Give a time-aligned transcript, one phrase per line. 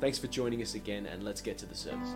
[0.00, 2.10] Thanks for joining us again, and let's get to the service.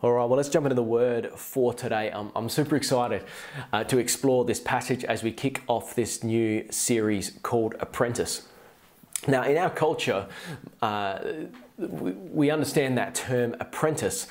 [0.00, 2.10] All right, well, let's jump into the word for today.
[2.10, 3.24] I'm, I'm super excited
[3.72, 8.46] uh, to explore this passage as we kick off this new series called Apprentice.
[9.26, 10.26] Now, in our culture,
[10.82, 11.20] uh,
[11.78, 14.26] we, we understand that term apprentice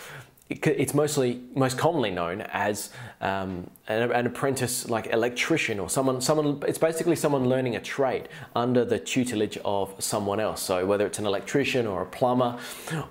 [0.49, 6.61] it's mostly most commonly known as um, an, an, apprentice like electrician or someone someone
[6.67, 10.61] it's basically someone learning a trade under the tutelage of someone else.
[10.61, 12.59] So whether it's an electrician or a plumber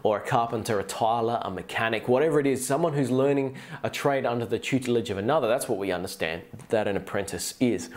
[0.02, 4.26] or a carpenter a tiler a mechanic whatever it is someone who's learning a trade
[4.26, 7.88] under the tutelage of another that's what we understand that an apprentice is.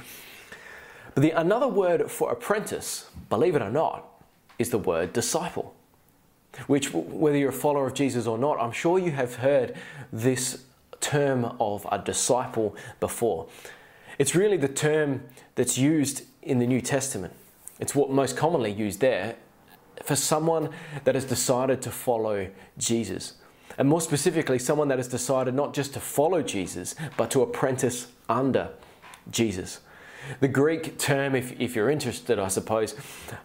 [1.14, 4.24] But the another word for apprentice believe it or not
[4.58, 5.75] is the word disciple
[6.68, 9.76] which, whether you're a follower of Jesus or not, I'm sure you have heard
[10.12, 10.64] this
[11.00, 13.48] term of a disciple before.
[14.18, 15.24] It's really the term
[15.56, 17.34] that's used in the New Testament.
[17.80, 19.36] It's what most commonly used there
[20.04, 20.70] for someone
[21.04, 23.34] that has decided to follow Jesus.
[23.78, 28.08] And more specifically, someone that has decided not just to follow Jesus, but to apprentice
[28.30, 28.70] under
[29.30, 29.82] Jesus.
[30.40, 32.96] The Greek term, if, if you're interested, I suppose,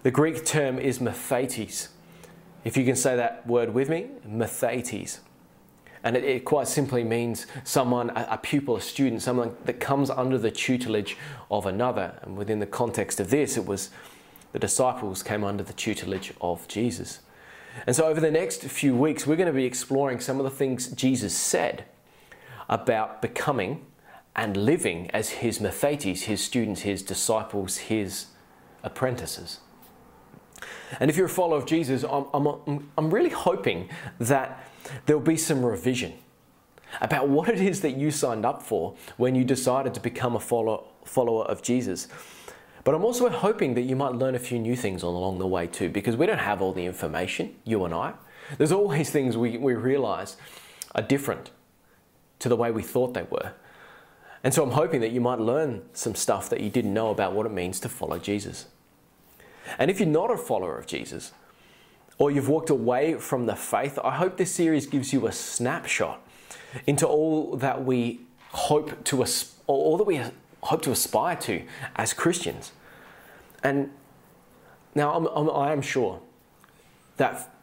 [0.02, 1.88] the Greek term is mathetes
[2.64, 5.20] if you can say that word with me, mathetes.
[6.02, 10.08] And it, it, quite simply means someone, a, a, pupil, a student, someone that comes
[10.08, 11.16] under the tutelage
[11.50, 12.18] of another.
[12.22, 13.90] And within the context of this, it was
[14.52, 17.20] the disciples came under the tutelage of Jesus.
[17.86, 20.50] And so, over the next few weeks, we're going to be exploring some of the
[20.50, 21.84] things Jesus said
[22.68, 23.86] about becoming
[24.34, 28.26] and living as his mathetes, his students, his disciples, his
[28.82, 29.60] apprentices.
[30.98, 33.88] And if you're a follower of Jesus, I'm, I'm, I'm really hoping
[34.18, 34.64] that
[35.06, 36.14] there'll be some revision
[37.00, 40.40] about what it is that you signed up for when you decided to become a
[40.40, 42.08] follower, follower of Jesus.
[42.82, 45.66] But I'm also hoping that you might learn a few new things along the way
[45.66, 48.14] too, because we don't have all the information, you and I.
[48.58, 50.36] There's always things we, we realize
[50.94, 51.50] are different
[52.40, 53.52] to the way we thought they were.
[54.42, 57.34] And so I'm hoping that you might learn some stuff that you didn't know about
[57.34, 58.66] what it means to follow Jesus.
[59.78, 61.32] And if you're not a follower of Jesus,
[62.18, 66.20] or you've walked away from the faith, I hope this series gives you a snapshot
[66.86, 69.24] into all that we hope to
[69.66, 70.20] all that we
[70.62, 71.62] hope to aspire to
[71.96, 72.72] as Christians.
[73.62, 73.90] And
[74.94, 76.20] now I'm, I'm, I am sure
[77.16, 77.54] that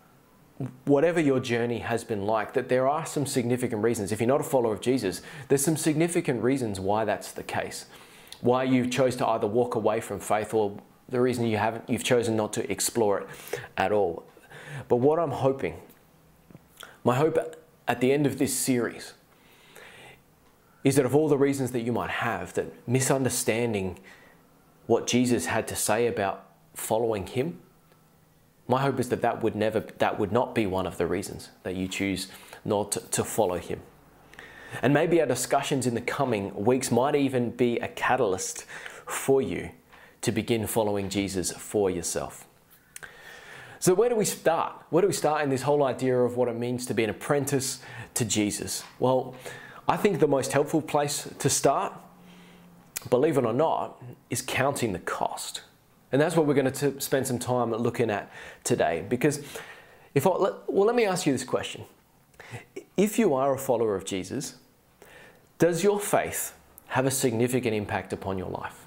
[0.86, 4.12] whatever your journey has been like, that there are some significant reasons.
[4.12, 7.86] If you're not a follower of Jesus, there's some significant reasons why that's the case.
[8.42, 10.78] Why you chose to either walk away from faith or
[11.10, 13.28] the reason you haven't you've chosen not to explore it
[13.78, 14.26] at all.
[14.88, 15.80] But what I'm hoping,
[17.04, 17.38] my hope
[17.88, 19.14] at the end of this series
[20.84, 24.00] is that of all the reasons that you might have that misunderstanding
[24.86, 27.60] what Jesus had to say about following him
[28.68, 31.50] my hope is that that would never that would not be one of the reasons
[31.64, 32.28] that you choose
[32.66, 33.80] not to, follow him
[34.82, 38.66] and maybe our discussions in the coming weeks might even be a catalyst
[39.06, 39.70] for you
[40.22, 42.48] to begin following Jesus for yourself.
[43.80, 44.74] So, where do we start?
[44.90, 47.10] Where do we start in this whole idea of what it means to be an
[47.10, 47.80] apprentice
[48.16, 48.84] to Jesus?
[49.00, 49.36] Well,
[49.88, 51.94] I think the most helpful place to start,
[53.10, 55.62] believe it or not, is counting the cost.
[56.12, 58.32] And that's what we're going to spend some time looking at
[58.64, 59.06] today.
[59.08, 59.42] Because
[60.16, 61.84] if I, well, let me ask you this question.
[62.96, 64.56] If you are a follower of Jesus,
[65.60, 66.56] does your faith
[66.88, 68.87] have a significant impact upon your life?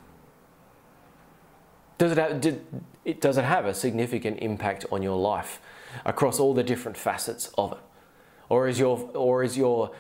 [2.01, 2.65] Does it, have, did,
[3.05, 5.61] it, does it have a significant impact on your life
[6.07, 7.79] across all the different facets of it?
[8.49, 9.91] Or is your, or is your,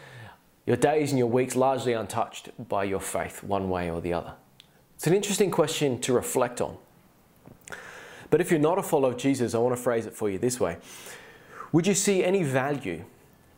[0.64, 4.32] your days and your weeks largely untouched by your faith, one way or the other?
[4.94, 6.78] It's an interesting question to reflect on.
[8.30, 10.38] But if you're not a follower of Jesus, I want to phrase it for you
[10.38, 10.78] this way
[11.70, 13.04] Would you see any value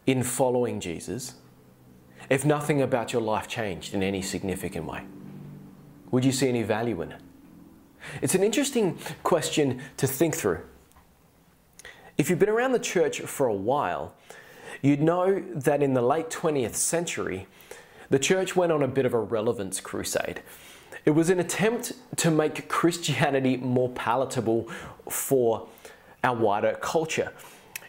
[0.05, 1.37] in following Jesus
[2.29, 5.05] if nothing about your life changed in any significant way?
[6.11, 7.21] Would you see any value in it?
[8.21, 10.61] It's an interesting question to think through.
[12.19, 14.15] If you've been around the church for a while,
[14.81, 17.47] you'd know that in the late 20th century,
[18.11, 20.43] the church went on a bit of a relevance crusade.
[21.05, 24.69] It was an attempt to make Christianity more palatable
[25.09, 25.69] for
[26.23, 27.33] our wider culture.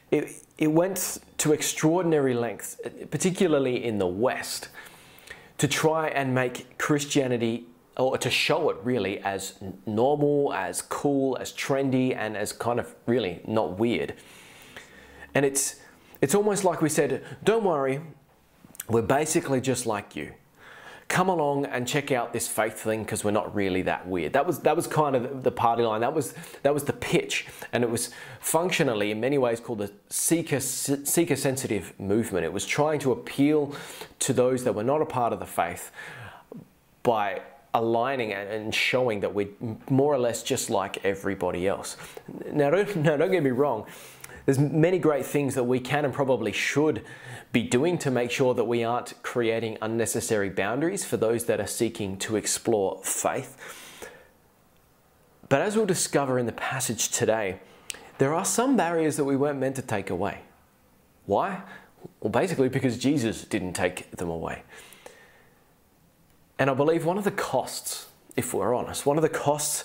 [0.10, 2.78] It, it went to extraordinary lengths,
[3.12, 4.70] particularly in the West,
[5.58, 7.66] to try and make Christianity,
[7.98, 9.56] or to show it really as
[9.86, 14.14] normal, as cool, as trendy, and as kind of really not weird.
[15.36, 15.76] And it's,
[16.22, 18.02] it's almost like we said, don't worry,
[18.88, 20.34] we're basically just like you
[21.14, 24.34] come along and check out this faith thing because we're not really that weird.
[24.34, 26.02] That was that was kind of the party line.
[26.02, 28.10] That was that was the pitch, and it was
[28.40, 32.46] functionally in many ways called the seeker seeker sensitive movement.
[32.46, 33.76] It was trying to appeal
[34.20, 35.92] to those that were not a part of the faith
[37.04, 37.42] by
[37.74, 39.50] aligning and showing that we're
[39.90, 41.98] more or less just like everybody else.
[42.52, 43.86] Now, don't, now don't get me wrong.
[44.46, 47.04] There's many great things that we can and probably should
[47.54, 51.68] be doing to make sure that we aren't creating unnecessary boundaries for those that are
[51.68, 54.10] seeking to explore faith.
[55.48, 57.60] But as we'll discover in the passage today,
[58.18, 60.42] there are some barriers that we weren't meant to take away.
[61.26, 61.62] Why?
[62.20, 64.64] Well, basically because Jesus didn't take them away.
[66.60, 69.84] And I believe one of the costs, if we're honest, one of the costs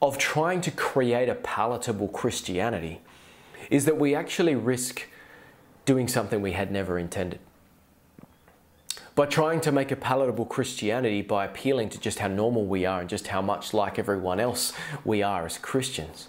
[0.00, 3.00] of trying to create a palatable Christianity
[3.70, 5.06] is that we actually risk
[5.84, 7.40] doing something we had never intended.
[9.14, 13.00] By trying to make a palatable Christianity by appealing to just how normal we are
[13.00, 14.72] and just how much like everyone else
[15.04, 16.28] we are as Christians.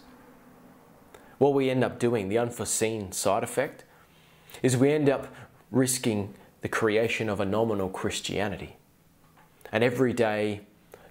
[1.37, 3.83] What we end up doing, the unforeseen side effect,
[4.61, 5.33] is we end up
[5.71, 8.75] risking the creation of a nominal Christianity.
[9.71, 10.61] An everyday,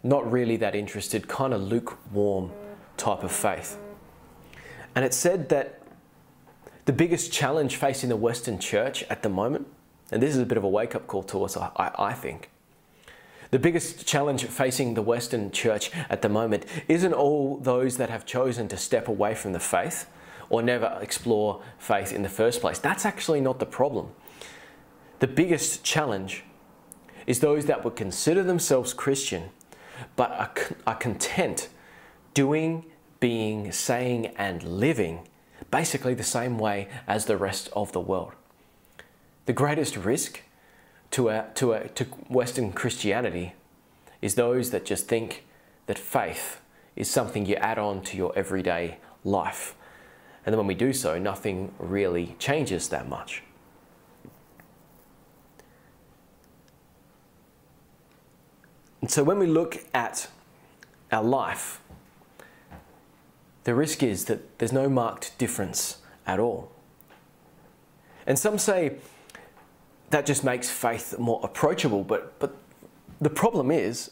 [0.03, 2.53] not really that interested, kind of lukewarm
[2.97, 3.79] type of faith.
[4.95, 5.81] And it's said that
[6.85, 9.67] the biggest challenge facing the Western church at the moment,
[10.11, 12.51] and this is a bit of a wake up call to us, I, I, think.
[13.51, 18.27] The biggest challenge facing the Western church at the moment isn't all those that have
[18.27, 20.07] chosen to step away from the faith
[20.49, 22.79] or never explore faith in the first place.
[22.79, 24.11] That's actually not the problem.
[25.21, 26.45] The biggest challenge
[27.26, 29.50] is those that would consider themselves Christian
[30.17, 30.52] but are,
[30.87, 31.69] are content
[32.34, 32.84] doing,
[33.19, 35.28] being, saying, and living
[35.70, 38.32] basically the same way as the rest of the world.
[39.46, 40.43] The greatest risk
[41.12, 43.55] to, a, to, a, to Western Christianity
[44.23, 45.44] is those that just think
[45.87, 46.61] that faith
[46.96, 49.75] is something you add on to your everyday life.
[50.44, 53.43] And then when we do so, nothing really changes that much.
[59.00, 60.29] And so when we look at
[61.11, 61.81] our life,
[63.64, 66.70] the risk is that there's no marked difference at all.
[68.26, 68.97] And some say
[70.11, 72.55] that just makes faith more approachable, but, but
[73.20, 74.11] the problem is,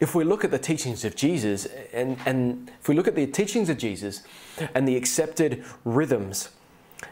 [0.00, 3.26] if we look at the teachings of Jesus, and, and if we look at the
[3.26, 4.22] teachings of Jesus
[4.74, 6.50] and the accepted rhythms,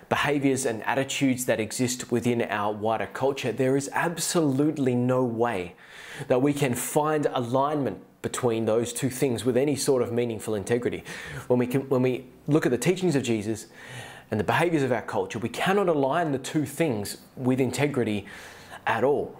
[0.09, 5.75] behaviors, and attitudes that exist within our wider culture, there is absolutely no way
[6.29, 11.05] that we can find alignment between those two things with any sort of meaningful integrity.
[11.47, 13.67] When we, can, when we look at the teachings of Jesus
[14.31, 18.27] and the behaviors of our culture, we cannot align the two things with integrity
[18.87, 19.39] at all.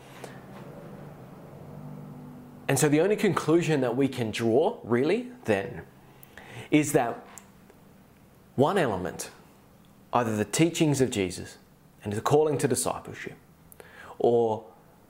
[2.69, 5.83] And so the only conclusion that we can draw, really, then,
[6.71, 7.25] is that
[8.57, 9.31] one element,
[10.13, 11.59] either the teachings of Jesus
[12.03, 13.35] and the calling to discipleship,
[14.19, 14.65] or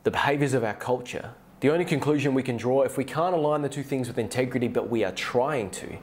[0.05, 3.62] the behaviors of our culture, the only conclusion we can draw, if we can't align
[3.62, 5.99] the two things with integrity, but we are trying to,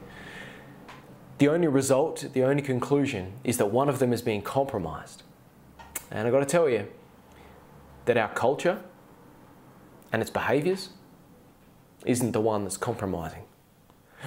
[1.38, 5.22] the only result, the only conclusion is that one of them is being compromised.
[6.10, 6.88] And I've got to tell you
[8.04, 8.80] that our culture
[10.12, 10.90] and its behaviors
[12.06, 13.42] isn't the one that's compromising.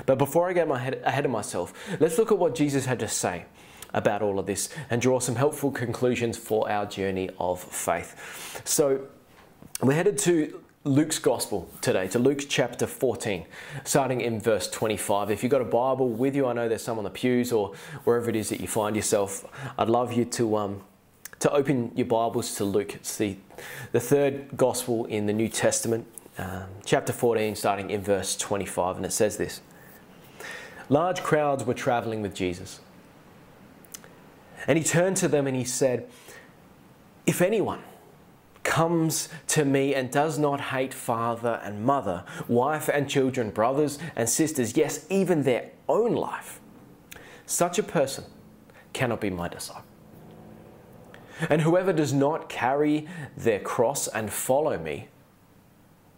[0.06, 3.00] But before I get my head ahead of myself, let's look at what Jesus had
[3.00, 3.46] to say
[3.94, 8.62] about all of this and draw some helpful conclusions for our journey of faith.
[8.66, 9.08] So,
[9.82, 13.46] we're headed to Luke's Gospel today, to Luke chapter 14,
[13.84, 15.30] starting in verse 25.
[15.30, 17.76] If you've got a Bible with you, I know there's some on the pews or
[18.06, 19.46] wherever it is that you find yourself.
[19.78, 20.82] I'd love you to, um,
[21.40, 22.96] to open your Bibles to Luke.
[22.96, 23.36] It's the,
[23.92, 29.06] the third Gospel in the New Testament, um, chapter 14, starting in verse 25, and
[29.06, 29.60] it says this
[30.88, 32.80] Large crowds were traveling with Jesus.
[34.66, 36.10] And he turned to them and he said,
[37.26, 37.84] If anyone
[38.64, 44.28] comes to me and does not hate father and mother, wife and children, brothers and
[44.28, 46.60] sisters, yes, even their own life,
[47.46, 48.26] such a person
[48.94, 49.84] cannot be my disciple.
[51.50, 55.08] And whoever does not carry their cross and follow me,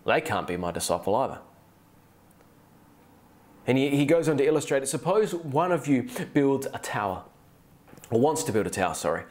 [0.06, 1.40] they can't be my disciple either.
[3.68, 4.88] And he, goes on to illustrate it.
[4.88, 7.24] Suppose one of you builds a tower,
[8.12, 9.24] or wants to build a tower, sorry.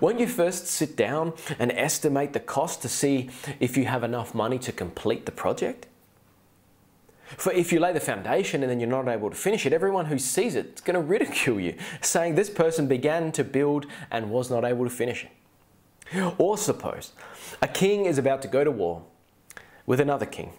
[0.00, 4.34] Won't you first sit down and estimate the cost to see if you have enough
[4.34, 5.86] money to complete the project?
[7.36, 10.06] For if you lay the foundation and then you're not able to finish it, everyone
[10.06, 14.30] who sees it is going to ridicule you, saying this person began to build and
[14.30, 16.34] was not able to finish it.
[16.38, 17.12] Or suppose
[17.62, 19.02] a king is about to go to war
[19.86, 20.52] with another king.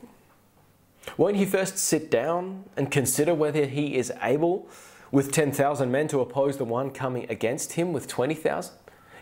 [1.17, 4.67] Won't he first sit down and consider whether he is able
[5.11, 8.73] with 10,000 men to oppose the one coming against him with 20,000?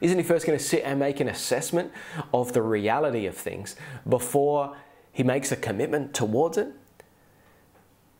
[0.02, 1.92] Isn't he first going to sit and make an assessment
[2.34, 3.75] of the reality of things
[4.08, 4.75] before
[5.12, 6.68] he makes a commitment towards it?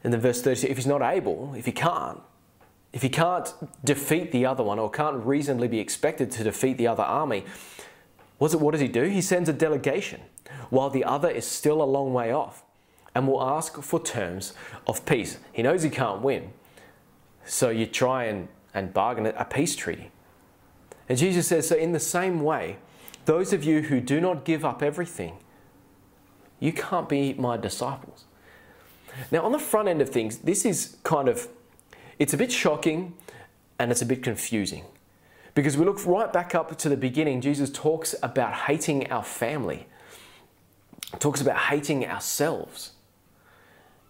[0.04, 2.22] And then verse 30, if he's not able, if he can't,
[2.92, 3.54] if he can't
[3.84, 7.46] defeat the other one or can't reasonably be expected to defeat the other army,
[8.38, 9.04] what does he do?
[9.04, 10.22] He sends a delegation
[10.70, 12.64] while the other is still a long way off
[13.16, 14.54] and will ask for terms
[14.86, 15.38] of peace.
[15.54, 16.52] He knows he can't win,
[17.46, 20.12] so you try and, and bargain a peace treaty.
[21.10, 22.78] And Jesus says, So, in the same way,
[23.26, 25.38] those of you who do not give up everything,
[26.60, 28.26] you can't be my disciples.
[29.32, 31.48] Now, on the front end of things, this is kind of,
[32.20, 33.14] it's a bit shocking
[33.78, 34.86] and it's a bit confusing.
[35.56, 39.88] Because we look right back up to the beginning, Jesus talks about hating our family,
[41.20, 42.94] talks about hating ourselves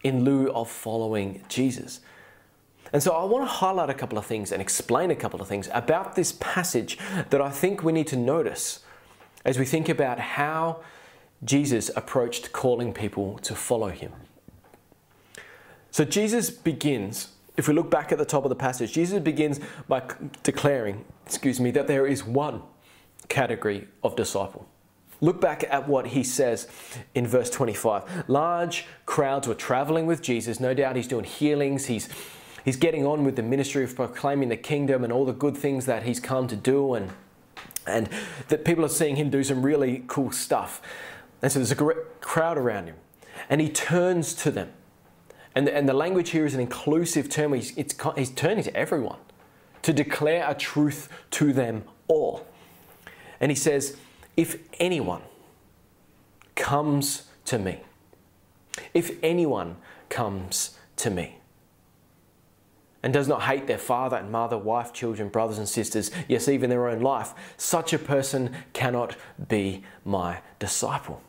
[0.04, 2.00] in lieu of following Jesus.
[2.94, 5.48] And so I want to highlight a couple of things and explain a couple of
[5.48, 7.00] things about this passage
[7.32, 8.82] that I think we need to notice
[9.44, 10.82] as we think about how
[11.44, 14.14] Jesus approached calling people to follow him.
[15.90, 19.60] So Jesus begins, if we look back at the top of the passage, Jesus begins
[19.88, 20.04] by
[20.44, 22.62] declaring, excuse me, that there is one
[23.28, 24.68] category of disciple.
[25.20, 26.68] Look back at what he says
[27.16, 28.26] in verse 25.
[28.28, 30.60] Large crowds were traveling with Jesus.
[30.60, 31.86] No doubt he's doing healings.
[31.86, 32.10] He's,
[32.64, 35.86] he's getting on with the ministry of proclaiming the kingdom and all the good things
[35.86, 36.94] that he's come to do.
[36.94, 37.12] And,
[37.86, 38.10] and
[38.48, 40.82] that people are seeing him do some really cool stuff.
[41.42, 42.96] And so there's a great crowd around him.
[43.50, 44.72] And he turns to them
[45.56, 47.54] and the, and the language here is an inclusive term.
[47.54, 49.20] He's, he's turning to everyone
[49.84, 52.48] to declare a truth to them all.
[53.40, 53.98] And he says,
[54.36, 55.22] If anyone
[56.56, 57.82] comes to me,
[58.94, 59.78] if anyone
[60.10, 61.38] comes to me,
[63.04, 66.70] and does not hate their father and mother, wife, children, brothers and sisters, yes, even
[66.70, 69.18] their own life, such a person cannot
[69.50, 71.22] be my disciple.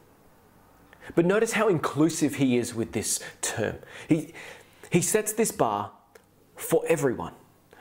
[1.17, 3.77] But notice how inclusive he is with this term.
[4.09, 4.33] He,
[4.91, 5.91] he sets this bar
[6.55, 7.33] for everyone,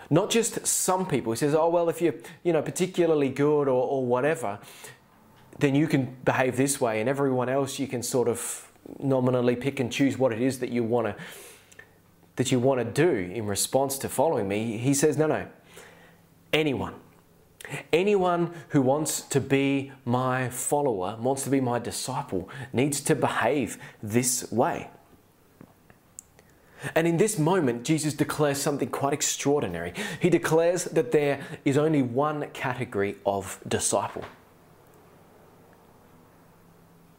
[0.09, 1.31] not just some people.
[1.31, 4.59] He says, oh, well, if you're you know, particularly good or, or whatever,
[5.59, 9.79] then you can behave this way, and everyone else you can sort of nominally pick
[9.79, 11.15] and choose what it is that you want to
[12.35, 14.77] that you want to do in response to following me.
[14.77, 15.47] He says, no, no.
[16.51, 16.95] Anyone
[17.91, 23.77] Anyone who wants to be my follower, wants to be my disciple, needs to behave
[24.01, 24.89] this way.
[26.95, 29.93] And in this moment, Jesus declares something quite extraordinary.
[30.19, 34.25] He declares that there is only one category of disciple.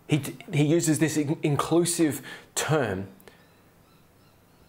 [0.07, 2.21] He, he uses this inclusive
[2.55, 3.09] term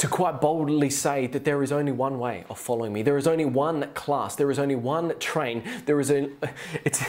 [0.05, 3.01] to quite boldly say that there is only one way of following me.
[3.01, 4.35] There is only one class.
[4.35, 5.63] There is only one train.
[5.87, 6.29] There is a,
[6.85, 7.03] it's,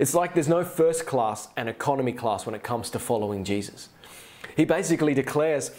[0.00, 3.90] it's like there's no first class and economy class when it comes to following Jesus.
[4.56, 5.70] He basically declares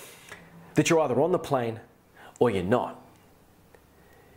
[0.75, 1.81] that you're either on the plane
[2.39, 3.01] or you're not.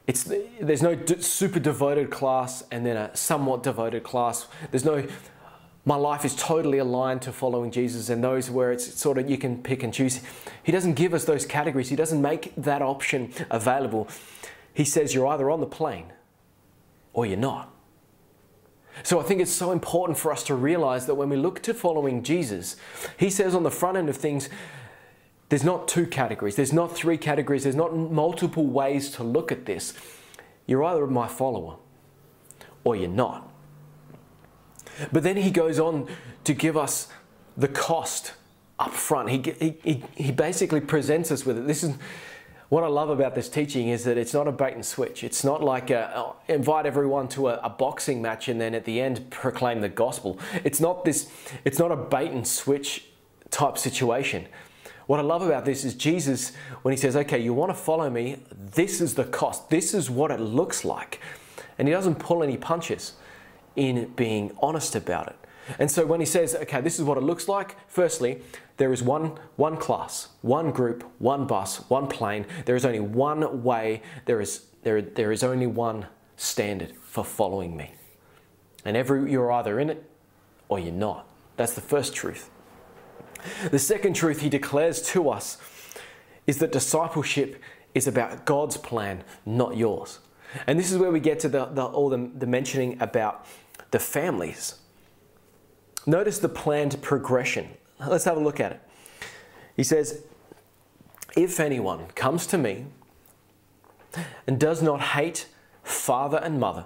[0.09, 0.25] It's,
[0.61, 4.49] there's no super devoted class and then a somewhat devoted class.
[4.73, 5.06] There's no
[5.87, 9.38] my life is totally aligned to following Jesus and those where it's sort of you
[9.38, 10.21] can pick and choose.
[10.64, 11.88] He doesn't give us those categories.
[11.88, 14.09] He doesn't make that option available.
[14.75, 16.12] He says you're either on the plane
[17.12, 17.73] or you're not.
[19.05, 21.73] So I think it's so important for us to realize that when we look to
[21.73, 22.75] following Jesus,
[23.16, 24.49] he says on the front end of things,
[25.50, 29.66] there's not two categories, there's not three categories, there's not multiple ways to look at
[29.66, 29.95] this.
[30.66, 31.76] You're either my follower
[32.83, 33.46] or you're not.
[35.12, 36.09] But then he goes on
[36.45, 37.09] to give us
[37.57, 38.33] the cost
[38.79, 39.31] up front.
[39.31, 41.67] He, he, he basically presents us with it.
[41.67, 41.95] This is
[42.69, 45.23] what I love about this teaching is that it's not a bait and switch.
[45.23, 48.85] It's not like a, oh, invite everyone to a, a, boxing match and then at
[48.85, 50.38] the end proclaim the gospel.
[50.65, 51.31] It's not this.
[51.65, 53.05] It's not a bait and switch
[53.50, 54.47] type situation.
[55.07, 58.11] What I love about this is Jesus when he says, "Okay, you want to follow
[58.11, 58.38] me?
[58.50, 59.71] This is the cost.
[59.71, 61.21] This is what it looks like,"
[61.79, 63.12] and he doesn't pull any punches
[63.76, 65.37] in being honest about it.
[65.78, 68.40] And so when he says, okay, this is what it looks like, firstly,
[68.76, 72.47] there is one, one class, one group, one bus, one plane.
[72.66, 76.06] There is only one way, there is, there, there is only one
[76.37, 77.92] standard for following me.
[78.85, 80.04] And every, you're either in it
[80.68, 81.26] or you're not.
[81.56, 82.50] That's the first truth.
[83.71, 85.59] The second truth he declares to us
[86.47, 87.61] is that discipleship
[87.95, 90.21] is about God's plan, not yours.
[90.66, 93.47] And this is where we get to the, the, all the, the mentioning about
[93.97, 94.75] the families.
[96.05, 97.67] Notice the planned progression.
[98.07, 98.81] Let's have a look at it.
[99.75, 100.21] He says,
[101.35, 102.85] If anyone comes to me
[104.47, 105.47] and does not hate
[105.83, 106.85] father and mother,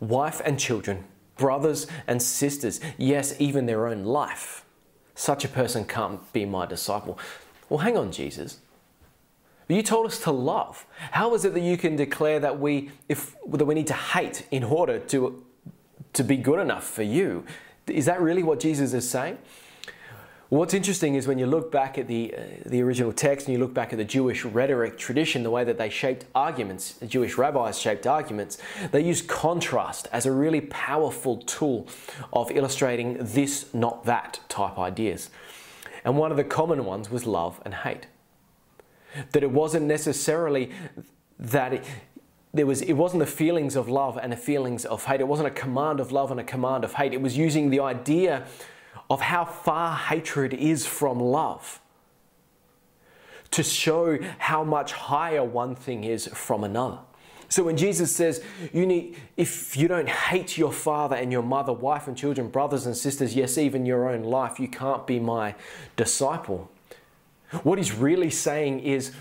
[0.00, 1.04] wife and children,
[1.36, 4.64] brothers and sisters, yes, even their own life,
[5.14, 7.20] such a person can't be my disciple.
[7.68, 8.58] Well, hang on, Jesus.
[9.68, 10.86] You told us to love.
[11.12, 14.44] How is it that you can declare that we, if, that we need to hate
[14.50, 15.45] in order to,
[16.16, 17.44] to be good enough for you?
[17.86, 19.38] Is that really what Jesus is saying?
[20.48, 23.58] What's interesting is when you look back at the, uh, the original text and you
[23.58, 27.36] look back at the Jewish rhetoric tradition, the way that they shaped arguments, the Jewish
[27.36, 28.58] rabbis shaped arguments,
[28.92, 31.88] they used contrast as a really powerful tool
[32.32, 35.30] of illustrating this, not that type ideas.
[36.04, 38.06] And one of the common ones was love and hate.
[39.32, 40.70] That it wasn't necessarily
[41.40, 41.84] that it,
[42.56, 45.20] there was it wasn't the feelings of love and the feelings of hate.
[45.20, 47.12] It wasn't a command of love and a command of hate.
[47.12, 48.46] It was using the idea
[49.08, 51.80] of how far hatred is from love
[53.52, 56.98] to show how much higher one thing is from another.
[57.48, 61.72] So when Jesus says, you need, if you don't hate your father and your mother,
[61.72, 65.54] wife and children, brothers and sisters, yes, even your own life, you can't be my
[65.96, 66.68] disciple.
[67.62, 69.12] What he's really saying is,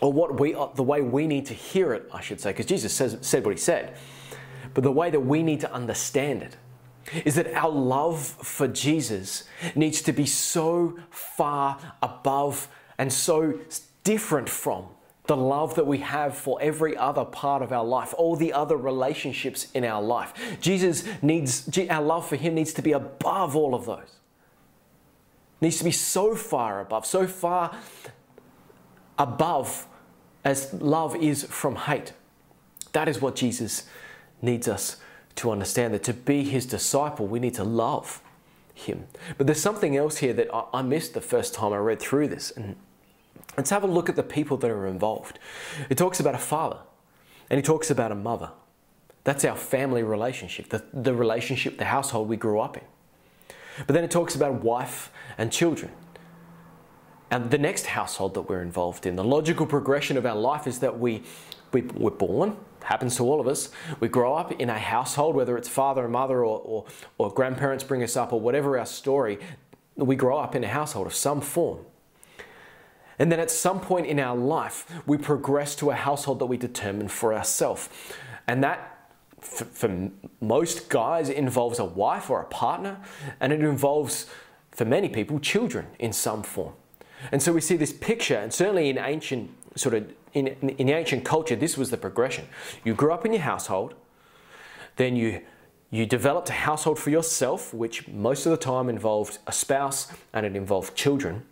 [0.00, 2.66] or what we, uh, the way we need to hear it, I should say, because
[2.66, 3.96] Jesus says, said what he said,
[4.72, 6.56] but the way that we need to understand it
[7.24, 13.58] is that our love for Jesus needs to be so far above and so
[14.02, 14.86] different from
[15.26, 18.76] the love that we have for every other part of our life, all the other
[18.76, 20.34] relationships in our life.
[20.60, 24.18] Jesus needs, our love for Him needs to be above all of those.
[25.60, 27.74] needs to be so far above, so far
[29.18, 29.86] above
[30.44, 32.12] as love is from hate.
[32.92, 33.84] That is what Jesus
[34.42, 34.96] needs us
[35.36, 38.22] to understand that to be his disciple, we need to love
[38.74, 39.06] him.
[39.36, 42.50] But there's something else here that I missed the first time I read through this.
[42.52, 42.76] And
[43.56, 45.38] let's have a look at the people that are involved.
[45.88, 46.78] It talks about a father
[47.50, 48.50] and he talks about a mother.
[49.24, 52.84] That's our family relationship, the, the relationship, the household we grew up in.
[53.86, 55.90] But then it talks about wife and children.
[57.30, 60.78] And the next household that we're involved in, the logical progression of our life is
[60.80, 61.22] that we,
[61.72, 63.70] we, we're born, happens to all of us.
[63.98, 66.84] We grow up in a household, whether it's father and mother or, or,
[67.18, 69.38] or grandparents bring us up or whatever our story,
[69.96, 71.84] we grow up in a household of some form.
[73.18, 76.56] And then at some point in our life, we progress to a household that we
[76.56, 77.88] determine for ourselves.
[78.46, 79.10] And that,
[79.40, 80.10] for, for,
[80.40, 83.00] most guys, involves a wife or a partner,
[83.40, 84.26] and it involves,
[84.72, 86.74] for many people, children in some form.
[87.32, 91.24] And so we see this picture, and certainly in ancient sort of in, in ancient
[91.24, 92.46] culture, this was the progression.
[92.84, 93.94] You grew up in your household,
[94.96, 95.40] then you
[95.90, 100.44] you developed a household for yourself, which most of the time involved a spouse and
[100.44, 101.44] it involved children.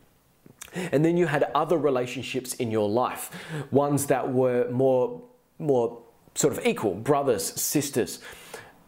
[0.74, 3.30] And then you had other relationships in your life,
[3.70, 5.22] ones that were more
[5.58, 6.02] more
[6.34, 8.18] sort of equal, brothers, sisters.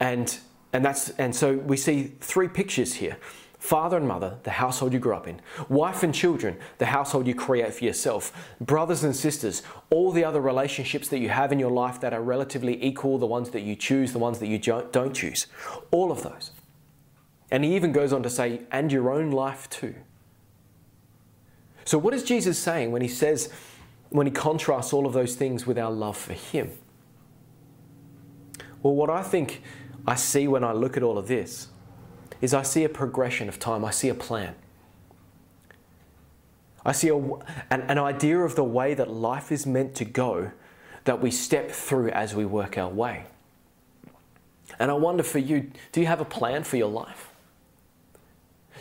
[0.01, 0.37] And
[0.73, 3.17] and that's and so we see three pictures here
[3.65, 7.35] father and mother, the household you grew up in, wife and children, the household you
[7.35, 11.71] create for yourself, brothers and sisters, all the other relationships that you have in your
[11.71, 15.15] life that are relatively equal, the ones that you choose, the ones that you don't
[15.15, 15.47] choose,
[15.91, 16.51] all of those.
[17.51, 19.95] And he even goes on to say, and your own life too.
[21.87, 23.51] So, what is Jesus saying when he says,
[24.11, 26.71] when he contrasts all of those things with our love for him?
[28.83, 29.63] Well, what I think
[30.07, 31.69] I see when I look at all of this
[32.41, 34.55] is I see a progression of time, I see a plan.
[36.85, 40.51] I see a, an, an idea of the way that life is meant to go
[41.05, 43.25] that we step through as we work our way.
[44.79, 47.31] And I wonder for you, do you have a plan for your life?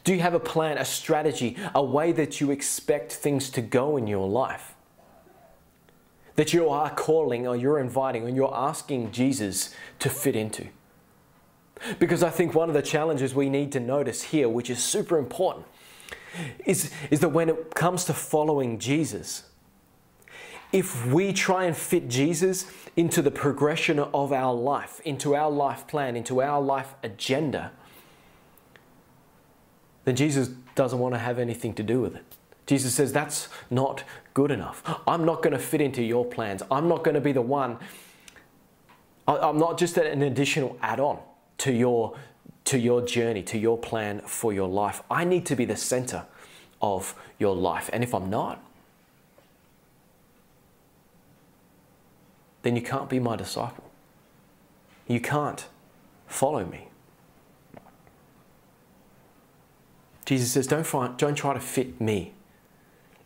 [0.03, 3.95] Do you have a plan, a strategy, a way that you expect things to go
[3.95, 4.73] in your life?
[6.35, 10.67] That you are calling or you're inviting or you're asking Jesus to fit into?
[11.99, 15.17] Because I think one of the challenges we need to notice here, which is super
[15.17, 15.65] important,
[16.65, 19.43] is, is that when it comes to following Jesus,
[20.71, 22.65] if we try and fit Jesus
[22.95, 27.71] into the progression of our life, into our life plan, into our life agenda,
[30.05, 32.25] then Jesus doesn't want to have anything to do with it.
[32.65, 34.81] Jesus says, That's not good enough.
[35.07, 36.63] I'm not going to fit into your plans.
[36.71, 37.77] I'm not going to be the one.
[39.27, 41.19] I'm not just an additional add on
[41.59, 42.15] to your,
[42.65, 45.01] to your journey, to your plan for your life.
[45.09, 46.25] I need to be the center
[46.81, 47.89] of your life.
[47.93, 48.63] And if I'm not,
[52.63, 53.89] then you can't be my disciple.
[55.07, 55.65] You can't
[56.27, 56.87] follow me.
[60.25, 62.33] Jesus says, don't, find, don't try to fit me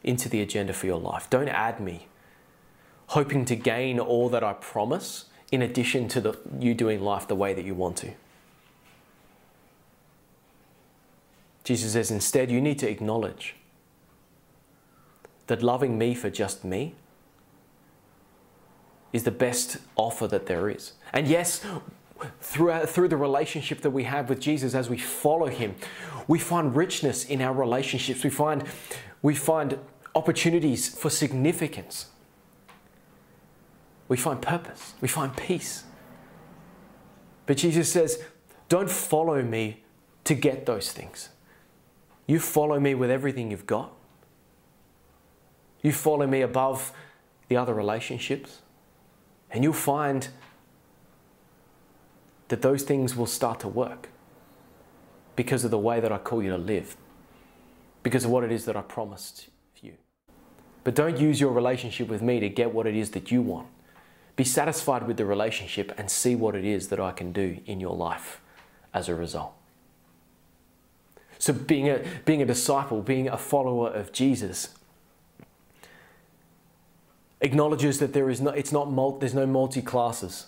[0.03, 1.29] into the agenda for your life.
[1.29, 2.07] Don't add me,
[3.07, 7.35] hoping to gain all that I promise in addition to the, you doing life the
[7.35, 8.11] way that you want to.
[11.63, 13.55] Jesus says, instead, you need to acknowledge
[15.47, 16.95] that loving me for just me
[19.13, 20.93] is the best offer that there is.
[21.13, 21.65] And yes,
[22.41, 25.75] through, through the relationship that we have with Jesus as we follow him,
[26.27, 28.23] we find richness in our relationships.
[28.23, 28.63] We find,
[29.21, 29.79] we find
[30.15, 32.07] opportunities for significance.
[34.07, 34.93] We find purpose.
[35.01, 35.83] We find peace.
[37.45, 38.23] But Jesus says,
[38.69, 39.83] don't follow me
[40.25, 41.29] to get those things.
[42.25, 43.91] You follow me with everything you've got.
[45.81, 46.91] You follow me above
[47.47, 48.61] the other relationships.
[49.51, 50.27] And you'll find
[52.49, 54.09] that those things will start to work
[55.35, 56.97] because of the way that I call you to live,
[58.03, 59.47] because of what it is that I promised
[59.81, 59.93] you.
[60.83, 63.67] But don't use your relationship with me to get what it is that you want.
[64.37, 67.81] Be satisfied with the relationship and see what it is that I can do in
[67.81, 68.39] your life
[68.93, 69.53] as a result.
[71.39, 74.69] So, being a, being a disciple, being a follower of Jesus,
[77.41, 80.47] acknowledges that there is no, it's not there's no multi classes.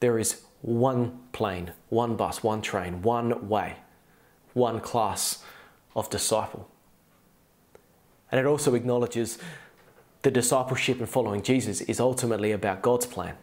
[0.00, 3.76] There is one plane, one bus, one train, one way,
[4.52, 5.42] one class
[5.96, 6.68] of disciple.
[8.30, 9.38] And it also acknowledges
[10.22, 13.36] the discipleship and following Jesus is ultimately about God's plan,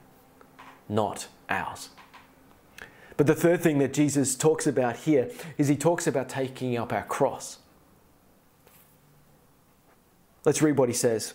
[0.88, 1.90] not ours.
[3.16, 6.94] But the third thing that Jesus talks about here is he talks about taking up
[6.94, 7.58] our cross.
[10.46, 11.34] Let's read what he says.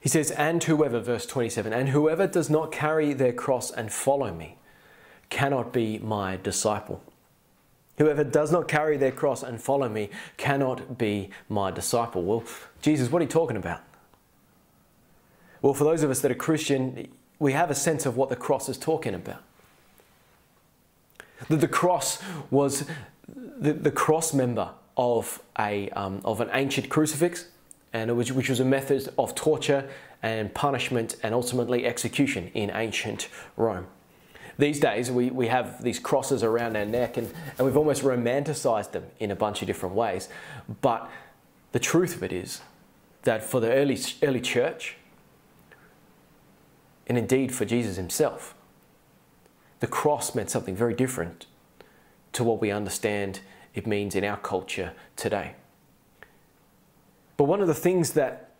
[0.00, 4.32] He says, And whoever, verse 27, and whoever does not carry their cross and follow
[4.32, 4.58] me
[5.30, 7.02] cannot be my disciple.
[7.98, 12.22] Whoever does not carry their cross and follow me cannot be my disciple.
[12.22, 12.44] Well,
[12.82, 13.80] Jesus, what are you talking about?
[15.62, 18.36] Well, for those of us that are Christian, we have a sense of what the
[18.36, 19.42] cross is talking about.
[21.48, 22.86] That the cross was
[23.26, 27.46] the, the cross member of, a, um, of an ancient crucifix
[27.92, 29.88] and was, which was a method of torture
[30.22, 33.86] and punishment and ultimately execution in ancient Rome.
[34.58, 38.92] These days, we, we have these crosses around our neck and, and we've almost romanticized
[38.92, 40.28] them in a bunch of different ways.
[40.80, 41.10] But
[41.72, 42.62] the truth of it is
[43.22, 44.96] that for the early, early church,
[47.06, 48.54] and indeed for Jesus himself,
[49.80, 51.46] the cross meant something very different
[52.32, 53.40] to what we understand
[53.74, 55.54] it means in our culture today.
[57.36, 58.54] But one of the things that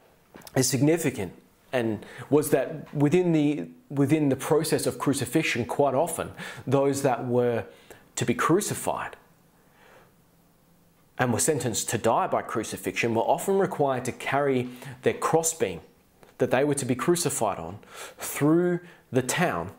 [0.55, 1.33] is significant
[1.73, 6.33] and was that within the within the process of crucifixion, quite often
[6.67, 7.65] those that were
[8.17, 9.17] to be crucified
[11.19, 14.69] and were sentenced to die by crucifixion were often required to carry
[15.03, 15.81] their crossbeam
[16.39, 17.79] that they were to be crucified on
[18.19, 19.71] through the town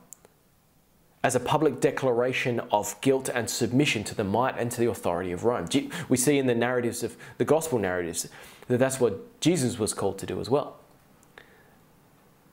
[1.24, 5.32] as a public declaration of guilt and submission to the might and to the authority
[5.32, 5.68] of Rome.
[6.08, 8.30] We see in the narratives of the gospel narratives
[8.68, 10.80] that that's what Jesus was called to do as well.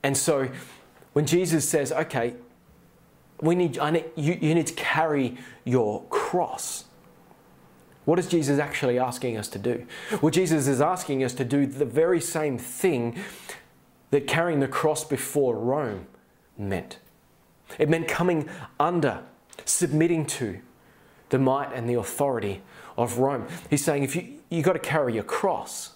[0.03, 0.49] And so
[1.15, 2.35] when Jesus says, okay,
[3.39, 6.83] we need, I need you, you need to carry your cross.
[8.03, 9.87] What is Jesus actually asking us to do?
[10.21, 13.17] Well, Jesus is asking us to do the very same thing
[14.11, 16.05] that carrying the cross before Rome
[16.57, 16.99] meant.
[17.79, 19.23] It meant coming under,
[19.63, 20.59] submitting to
[21.29, 22.61] the might and the authority
[22.97, 23.47] of Rome.
[23.69, 25.93] He's saying if you you got to carry your cross.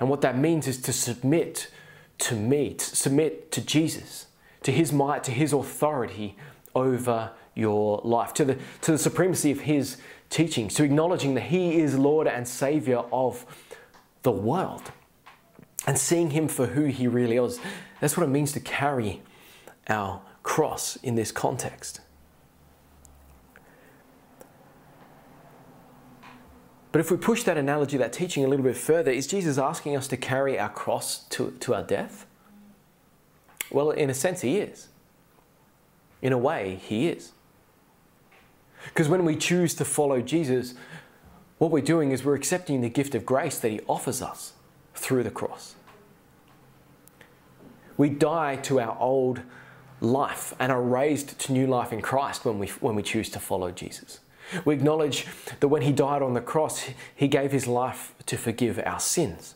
[0.00, 1.70] And what that means is to submit
[2.18, 4.26] to me, to submit to Jesus,
[4.62, 6.36] to his might, to his authority
[6.74, 9.96] over your life, to the, to the supremacy of his
[10.30, 13.44] teachings, to acknowledging that he is Lord and Savior of
[14.22, 14.90] the world
[15.86, 17.60] and seeing him for who he really is.
[18.00, 19.22] That's what it means to carry
[19.88, 22.00] our cross in this context.
[26.94, 29.96] But if we push that analogy, that teaching a little bit further, is Jesus asking
[29.96, 32.24] us to carry our cross to, to our death?
[33.68, 34.86] Well, in a sense, he is.
[36.22, 37.32] In a way, he is.
[38.84, 40.74] Because when we choose to follow Jesus,
[41.58, 44.52] what we're doing is we're accepting the gift of grace that he offers us
[44.94, 45.74] through the cross.
[47.96, 49.40] We die to our old
[50.00, 53.40] life and are raised to new life in Christ when we, when we choose to
[53.40, 54.20] follow Jesus.
[54.64, 55.26] We acknowledge
[55.60, 59.54] that when he died on the cross, he gave his life to forgive our sins.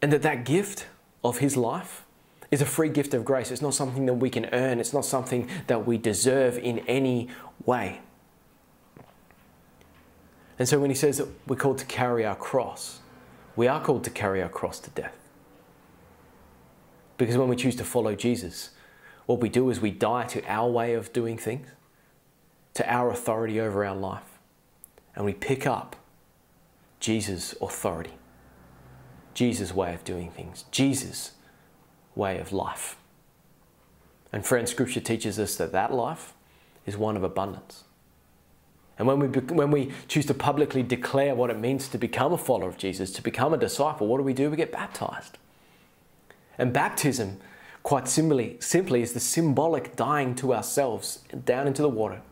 [0.00, 0.86] And that that gift
[1.24, 2.04] of his life
[2.50, 3.50] is a free gift of grace.
[3.50, 7.28] It's not something that we can earn, it's not something that we deserve in any
[7.64, 8.00] way.
[10.58, 13.00] And so when he says that we're called to carry our cross,
[13.56, 15.16] we are called to carry our cross to death.
[17.16, 18.70] Because when we choose to follow Jesus,
[19.26, 21.68] what we do is we die to our way of doing things,
[22.74, 24.38] to our authority over our life,
[25.14, 25.96] and we pick up
[27.00, 28.14] Jesus' authority,
[29.34, 31.32] Jesus' way of doing things, Jesus'
[32.14, 32.96] way of life.
[34.32, 36.32] And friends, Scripture teaches us that that life
[36.86, 37.84] is one of abundance.
[38.98, 42.38] And when we, when we choose to publicly declare what it means to become a
[42.38, 44.50] follower of Jesus, to become a disciple, what do we do?
[44.50, 45.38] We get baptized.
[46.58, 47.38] And baptism,
[47.82, 52.22] quite simply, simply is the symbolic dying to ourselves down into the water.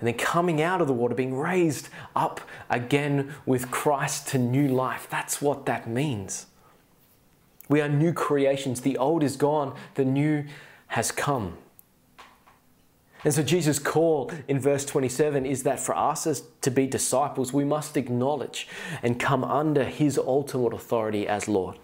[0.00, 4.66] And then coming out of the water, being raised up again with Christ to new
[4.66, 5.06] life.
[5.10, 6.46] That's what that means.
[7.68, 8.80] We are new creations.
[8.80, 10.44] The old is gone, the new
[10.88, 11.58] has come.
[13.22, 17.52] And so Jesus' call in verse 27 is that for us as to be disciples,
[17.52, 18.66] we must acknowledge
[19.02, 21.78] and come under his ultimate authority as Lord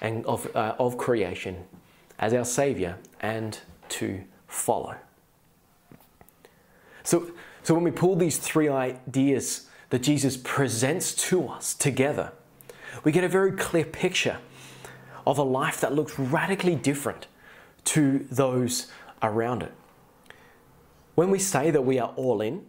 [0.00, 1.64] and of, uh, of creation,
[2.18, 3.58] as our Savior, and
[3.88, 4.96] to follow.
[7.02, 7.30] So,
[7.68, 12.32] so when we pull these three ideas that Jesus presents to us together,
[13.04, 14.38] we get a very clear picture
[15.26, 17.26] of a life that looks radically different
[17.84, 18.86] to those
[19.22, 19.74] around it.
[21.14, 22.64] When we say that we are all in,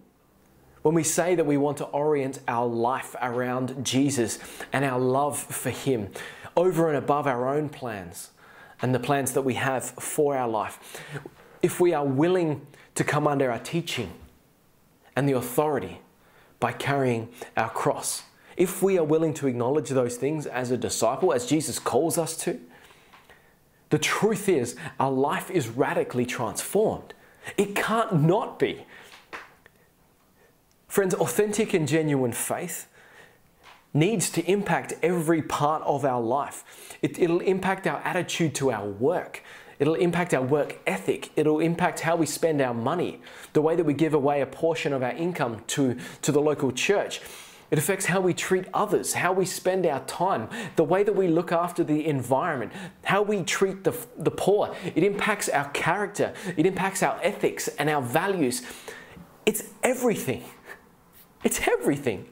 [0.82, 4.38] when we say that we want to orient our life around Jesus
[4.74, 6.10] and our love for Him
[6.58, 8.32] over and above our own plans
[8.82, 11.02] and the plans that we have for our life,
[11.62, 14.12] if we are willing to come under our teaching
[15.16, 16.02] and the authority
[16.60, 18.24] by carrying our cross,
[18.58, 22.36] if we are willing to acknowledge those things as a disciple, as Jesus calls us
[22.38, 22.60] to,
[23.90, 27.14] the truth is our life is radically transformed.
[27.58, 28.86] It can't not be.
[30.88, 32.88] Friends, authentic and genuine faith
[33.94, 36.98] needs to impact every part of our life.
[37.02, 39.44] It, will impact our attitude to our work.
[39.80, 41.32] It'll impact our work ethic.
[41.36, 43.22] It'll impact how we spend our money,
[43.54, 46.72] the way that we give away a portion of our income to, to the local
[46.72, 47.22] church.
[47.72, 51.28] It affects how we treat others, how we spend our time, the way that we
[51.28, 52.72] look after the environment,
[53.04, 54.76] how we treat the, the poor.
[54.96, 58.64] It impacts our character, it impacts our ethics and our values.
[59.46, 60.44] It's everything.
[61.44, 62.28] It's everything.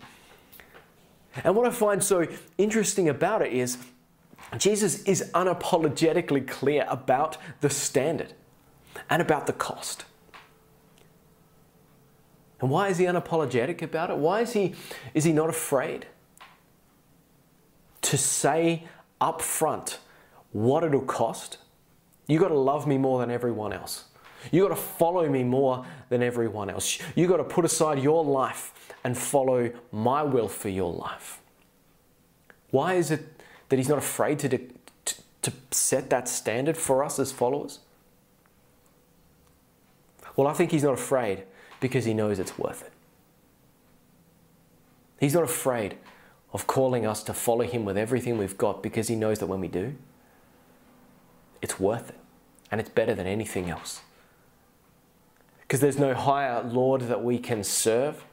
[1.44, 3.78] And what I find so interesting about it is
[4.58, 8.34] Jesus is unapologetically clear about the standard
[9.10, 10.06] and about the cost.
[12.60, 14.18] And why is he unapologetic about it?
[14.18, 14.74] Why is he,
[15.14, 16.08] is he not afraid
[18.04, 18.88] to say
[19.20, 20.00] up front
[20.54, 21.58] what it'll cost?
[22.26, 24.06] You got to love me more than everyone else.
[24.52, 27.00] You got to follow me more than everyone else.
[27.16, 31.42] You got to put aside your life and follow my will for your life.
[32.72, 33.37] Why is it
[33.70, 37.80] that he's not afraid to, to, to set that standard for us as followers?
[40.36, 41.44] Well, I think he's not afraid
[41.80, 42.92] because he knows it's worth it.
[45.20, 45.98] He's not afraid
[46.54, 49.60] of calling us to follow him with everything we've got because he knows that when
[49.60, 49.96] we do,
[51.62, 52.20] it's worth it
[52.72, 54.02] and it's better than anything else.
[55.62, 58.24] Because there's no higher Lord that we can serve,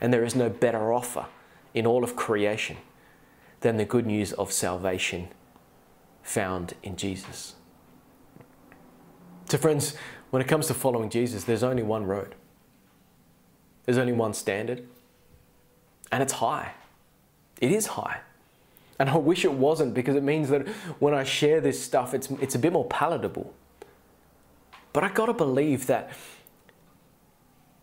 [0.00, 1.26] and there is no better offer
[1.74, 2.76] in all of creation
[3.60, 5.28] than the good news of salvation
[6.22, 7.54] found in Jesus.
[9.48, 9.96] So, friends,
[10.30, 12.34] when it comes to following Jesus, there's only one road.
[13.84, 14.86] There's only one standard,
[16.10, 16.72] and it's high.
[17.60, 18.20] It is high.
[18.98, 20.66] And I wish it wasn't because it means that
[20.98, 23.54] when I share this stuff, it's, it's a bit more palatable.
[24.92, 26.10] But I gotta believe that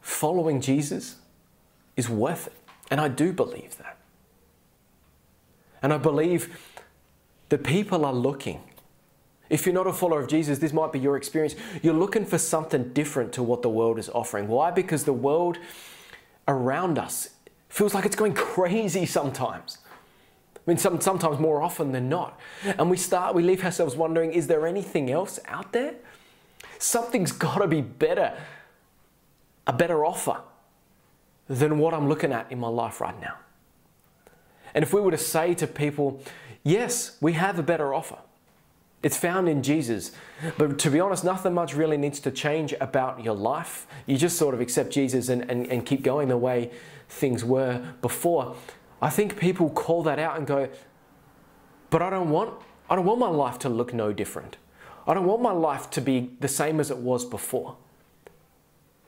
[0.01, 1.17] following Jesus
[1.95, 2.57] is worth it.
[2.89, 3.97] And I do believe that.
[5.83, 6.57] And I believe
[7.49, 8.61] that people are looking.
[9.49, 11.55] If you're not a follower of Jesus, this might be your experience.
[11.83, 14.47] You're looking for something different to what the world is offering.
[14.47, 14.71] Why?
[14.71, 15.59] Because the world
[16.47, 17.29] around us
[17.73, 19.79] Feels like it's going crazy sometimes.
[20.55, 22.39] I mean, some, sometimes more often than not.
[22.63, 25.95] And we start, we leave ourselves wondering is there anything else out there?
[26.77, 28.37] Something's got to be better,
[29.65, 30.41] a better offer
[31.47, 33.37] than what I'm looking at in my life right now.
[34.73, 36.21] And if we were to say to people,
[36.63, 38.17] yes, we have a better offer,
[39.03, 40.13] it's found in Jesus.
[40.57, 43.85] But to be honest, nothing much really needs to change about your life.
[44.05, 46.71] You just sort of accept Jesus and, and, and keep going the way
[47.09, 48.55] things were before.
[49.01, 50.69] I think people call that out and go,
[51.89, 52.53] but I don't want
[52.89, 54.57] I don't want my life to look no different.
[55.07, 57.75] I don't want my life to be the same as it was before.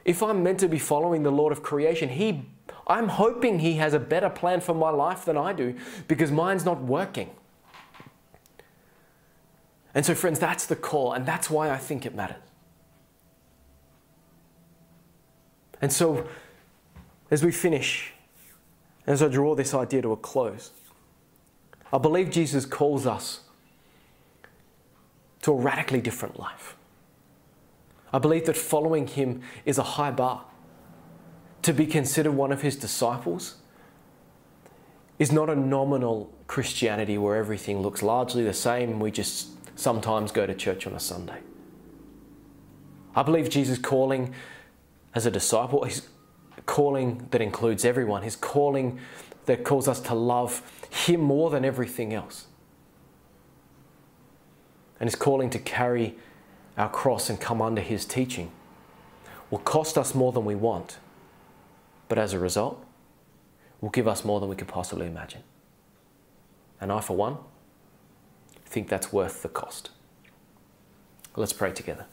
[0.04, 2.46] If I'm meant to be following the Lord of creation, he
[2.88, 5.76] I'm hoping he has a better plan for my life than I do
[6.08, 7.32] because mine's not working.
[9.94, 12.38] And so, friends, that's the call, and that's why I think it matters.
[15.82, 16.28] And so,
[17.32, 18.14] as we finish,
[19.08, 20.72] as I draw this idea to a close,
[21.94, 23.42] I believe Jesus calls us
[25.44, 26.76] to a radically different life.
[28.12, 30.44] I believe that following him is a high bar.
[31.64, 33.56] To be considered one of his disciples
[35.18, 39.00] is not a nominal Christianity where everything looks largely the same.
[39.00, 41.40] We just sometimes go to church on a Sunday.
[43.16, 44.34] I believe Jesus' calling
[45.14, 46.08] as a disciple, his
[46.66, 49.00] calling that includes everyone, his calling
[49.46, 52.48] that calls us to love him more than everything else.
[55.00, 56.16] And his calling to carry
[56.78, 58.52] our cross and come under his teaching
[59.50, 60.98] will cost us more than we want,
[62.08, 62.84] but as a result,
[63.82, 65.42] will give us more than we could possibly imagine.
[66.82, 67.38] And I, for one,
[68.66, 69.90] think that's worth the cost.
[71.38, 72.06] Let's pray together.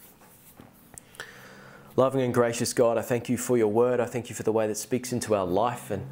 [1.97, 4.01] Loving and gracious God, I thank you for your word.
[4.01, 5.91] I thank you for the way that speaks into our life.
[5.91, 6.07] And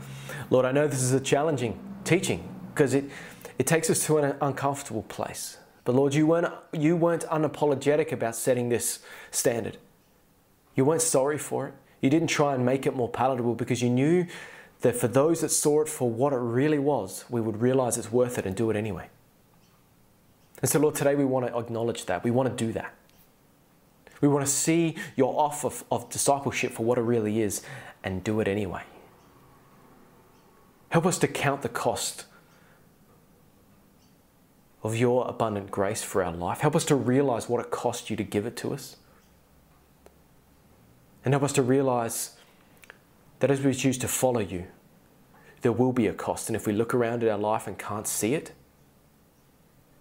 [0.51, 3.05] Lord, I know this is a challenging teaching because it,
[3.59, 5.59] it takes us to an uncomfortable place.
[5.85, 8.99] But Lord, you weren't, you weren't unapologetic about setting this
[9.31, 9.79] standard.
[10.75, 11.75] You weren't sorry for it.
[12.01, 14.27] You didn't try and make it more palatable because you knew
[14.81, 18.11] that for those that saw it for what it really was, we would realize it's
[18.11, 19.09] worth it and do it anyway.
[20.63, 22.25] And so, Lord, today we want to acknowledge that.
[22.25, 22.95] We want to do that.
[24.21, 27.63] We want to see your offer of, discipleship for what it really is
[28.05, 28.83] and do it anyway.
[30.91, 32.27] Help us to count the cost
[34.83, 36.61] of your abundant grace for our life.
[36.61, 38.97] Help us to realize what it cost you to give it to us.
[41.25, 42.37] And help us to realize
[43.41, 44.67] that as we choose to follow you,
[45.63, 46.49] there will be a cost.
[46.49, 48.53] And if we look around at our life and can't see it,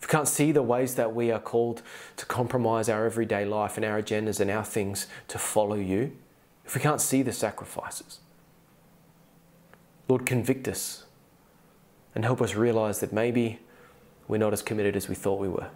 [0.02, 1.82] if we can't see the ways that we are called
[2.16, 6.16] to compromise our everyday life and our agendas and our things to follow you,
[6.66, 8.20] if we can't see the sacrifices,
[10.08, 11.06] Lord, convict us
[12.16, 13.60] and help us realize that maybe
[14.28, 15.70] we're not as committed as we thought we were.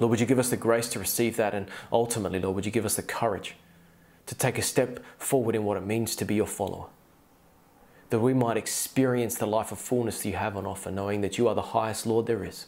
[0.00, 1.54] Lord, would you give us the grace to receive that?
[1.54, 3.54] And ultimately, Lord, would you give us the courage
[4.26, 6.86] to take a step forward in what it means to be your follower?
[8.10, 11.38] that we might experience the life of fullness that you have on offer, knowing that
[11.38, 12.66] you are the highest Lord there is,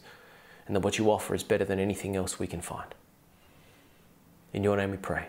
[0.66, 2.94] and that what you offer is better than anything else we can find.
[4.52, 5.26] In your name we pray.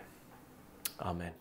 [1.00, 1.32] Amen.